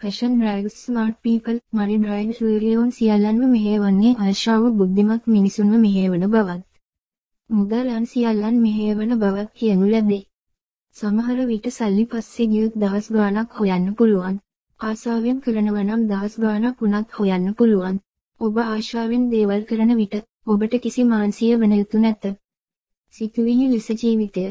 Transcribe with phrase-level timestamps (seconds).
[0.00, 6.62] Passion drives smart people, money drives වීරියෝන් සියල්ලන්ම මෙහෙවන්නේ ආශාව බුද්ධිමත් මිනිසුන්ව මෙහෙවන බවත්.
[7.50, 10.20] මුදලන් සියල්ලන් මෙහෙවන බවක් කියනු ලැබේ.
[10.96, 14.38] සමහර විට සල්ලි පස්සේ ගියොත් දවස් ගාණක් හොයන්න පුළුවන්.
[14.80, 18.00] ආසාවෙන් කරනවා නම් දවස් ගාණක් වුණත් හොයන්න පුළුවන්.
[18.40, 22.24] ඔබ ආශාවෙන් දේවල් කරන විට ඔබට කිසි මානසික වෙන යුතු නැත.
[23.14, 24.48] සිතුවිලි ලෙස ජීවිතය